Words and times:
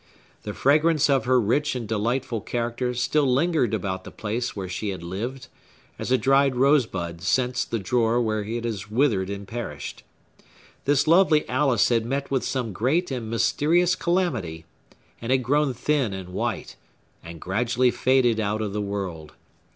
The 0.41 0.55
fragrance 0.55 1.11
of 1.11 1.25
her 1.25 1.39
rich 1.39 1.75
and 1.75 1.87
delightful 1.87 2.41
character 2.41 2.95
still 2.95 3.31
lingered 3.31 3.71
about 3.71 4.03
the 4.03 4.09
place 4.09 4.55
where 4.55 4.67
she 4.67 4.89
had 4.89 5.03
lived, 5.03 5.47
as 5.99 6.11
a 6.11 6.17
dried 6.17 6.55
rose 6.55 6.87
bud 6.87 7.21
scents 7.21 7.63
the 7.63 7.77
drawer 7.77 8.19
where 8.19 8.43
it 8.43 8.65
has 8.65 8.89
withered 8.89 9.29
and 9.29 9.47
perished. 9.47 10.01
This 10.85 11.05
lovely 11.05 11.47
Alice 11.47 11.87
had 11.89 12.03
met 12.03 12.31
with 12.31 12.43
some 12.43 12.73
great 12.73 13.11
and 13.11 13.29
mysterious 13.29 13.93
calamity, 13.93 14.65
and 15.21 15.31
had 15.31 15.43
grown 15.43 15.71
thin 15.71 16.13
and 16.13 16.29
white, 16.29 16.77
and 17.23 17.39
gradually 17.39 17.91
faded 17.91 18.39
out 18.39 18.59
of 18.63 18.73
the 18.73 18.81
world. 18.81 19.33